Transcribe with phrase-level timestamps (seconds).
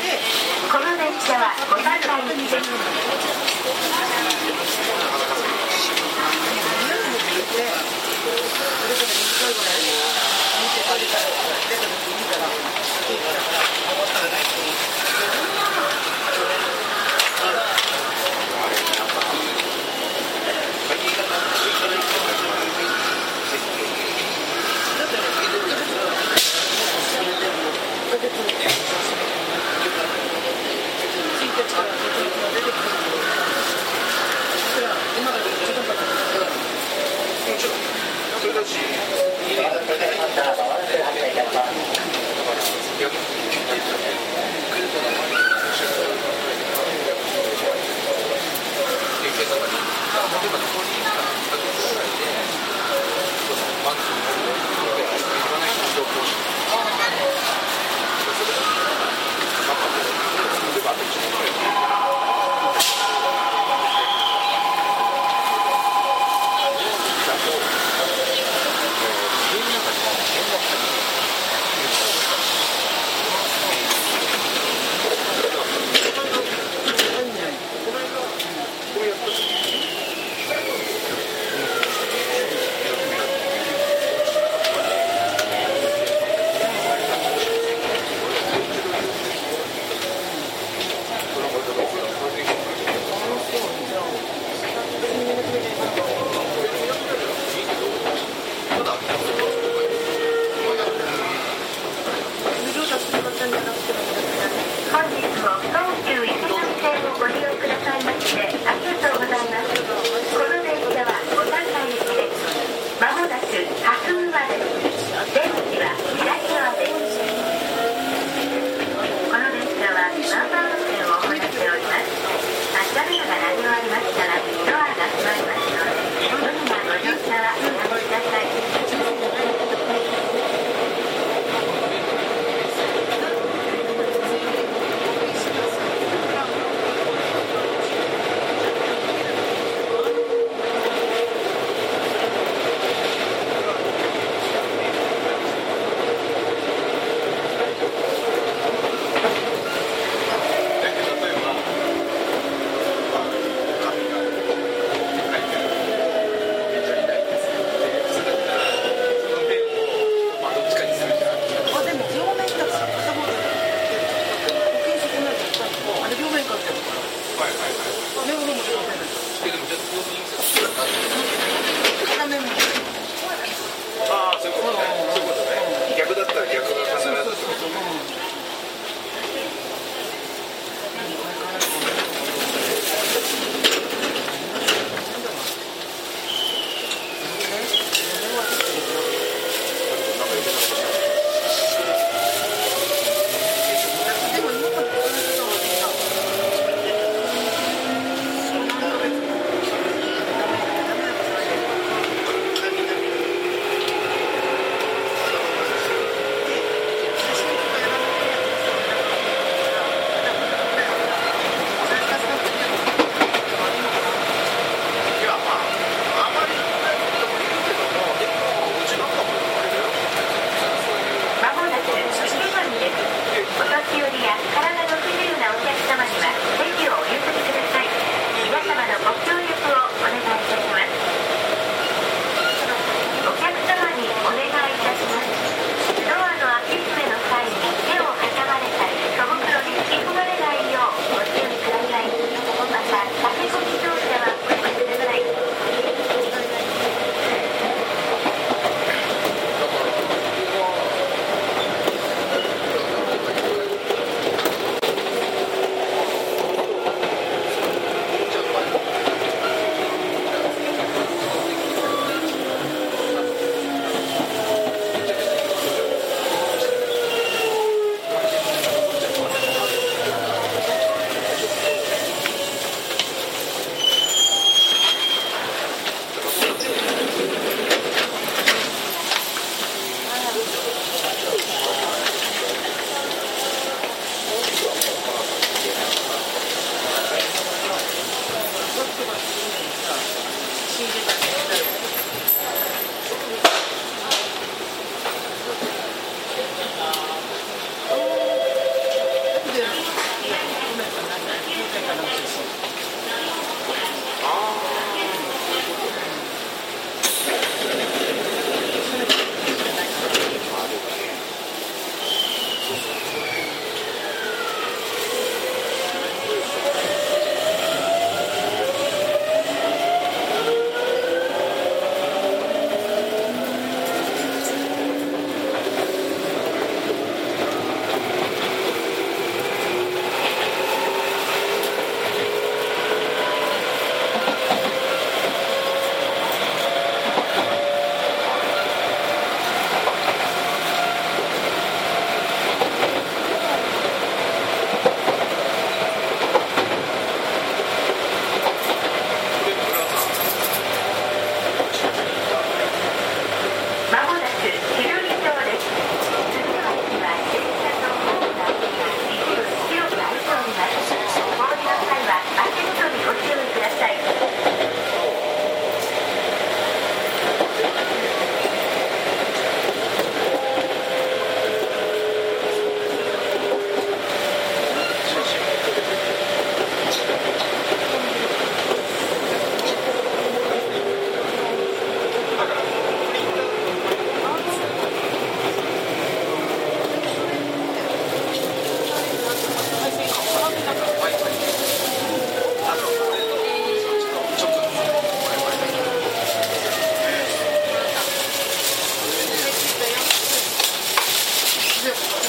[0.00, 2.10] この列車はご参加。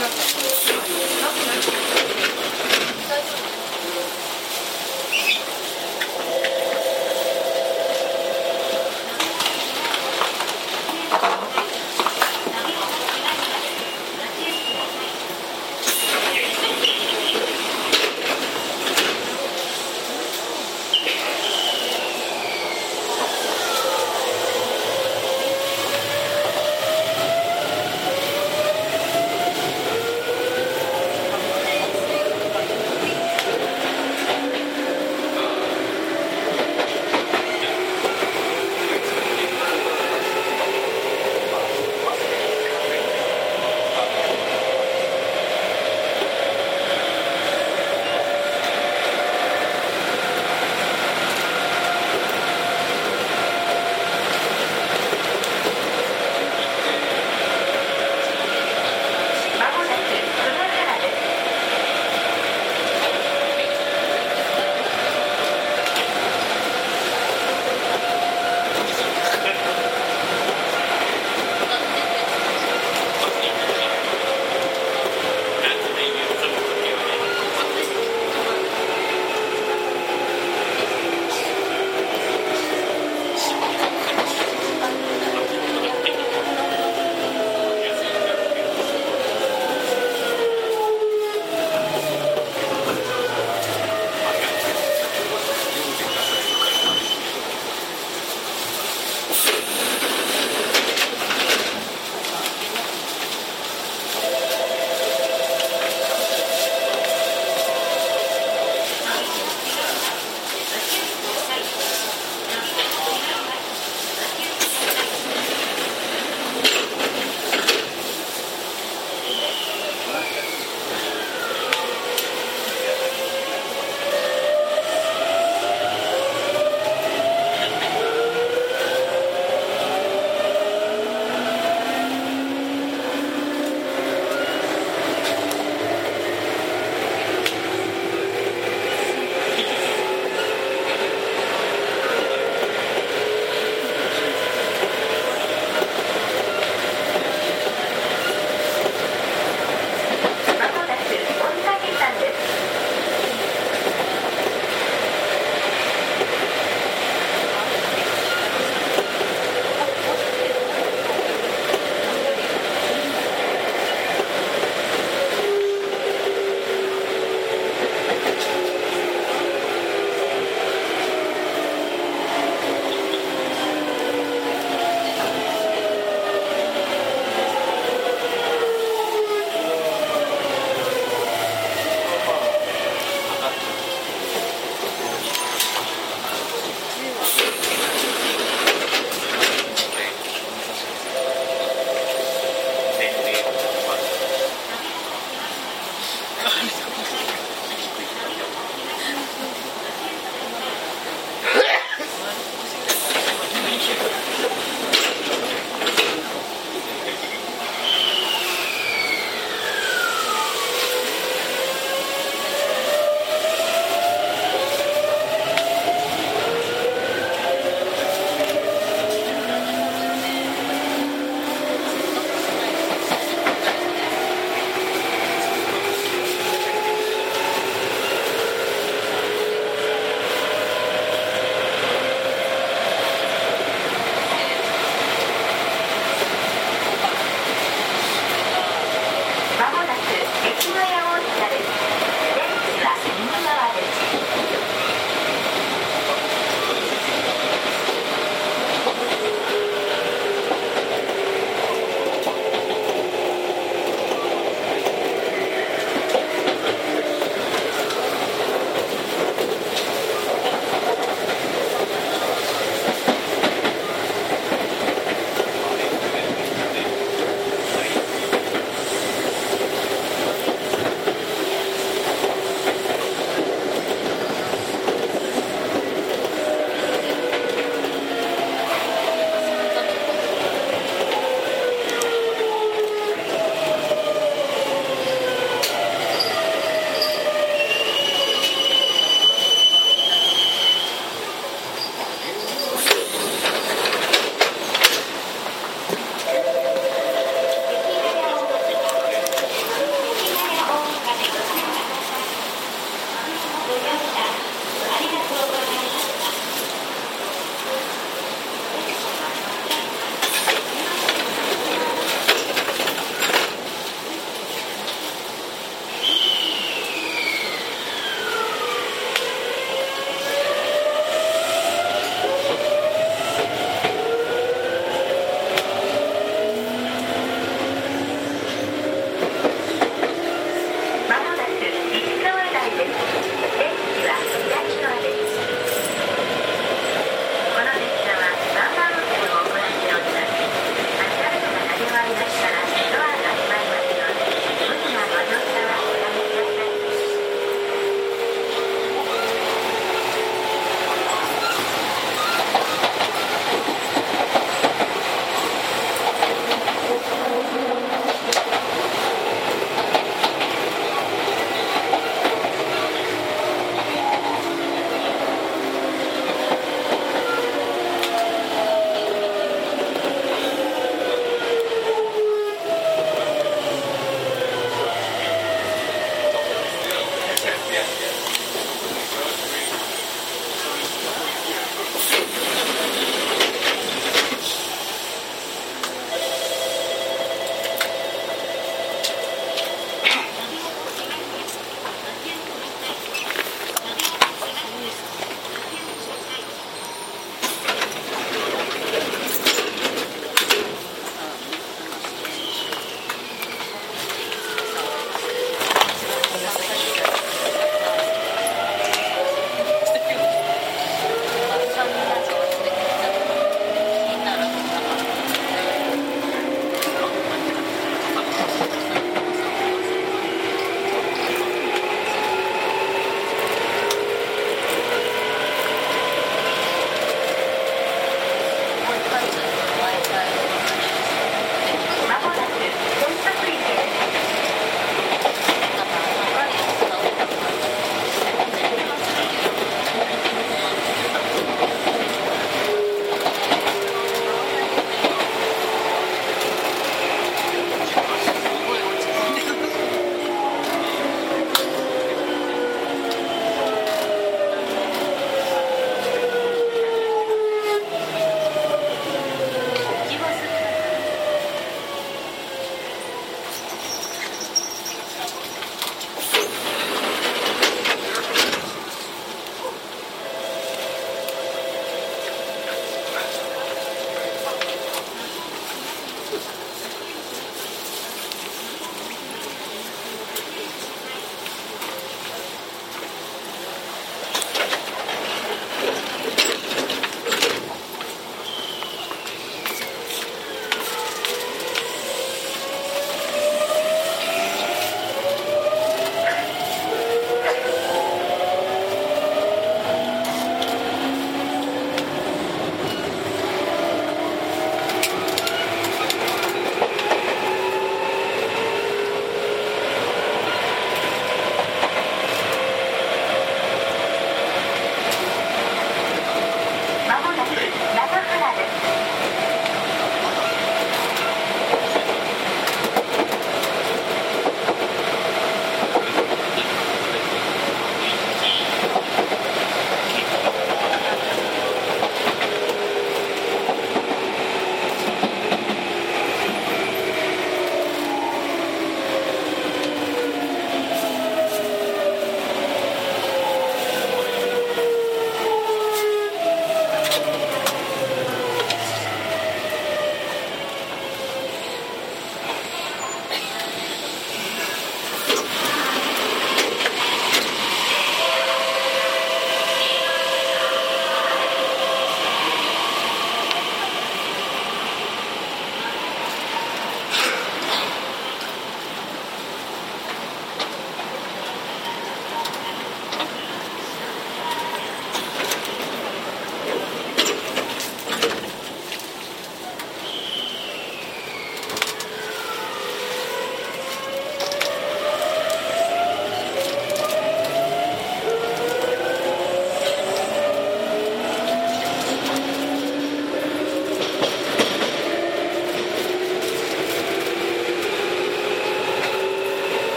[0.00, 0.18] なくなっ
[3.62, 3.67] た。